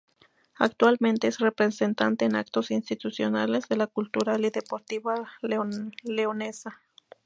Actualmente 0.55 1.27
es 1.27 1.37
representante 1.37 2.25
en 2.25 2.35
actos 2.35 2.71
institucionales 2.71 3.69
de 3.69 3.77
la 3.77 3.85
Cultural 3.85 4.43
y 4.43 4.49
Deportiva 4.49 5.29
Leonesa. 6.01 6.81